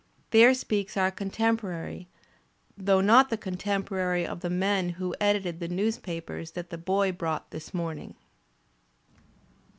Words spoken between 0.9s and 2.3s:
our contemporary,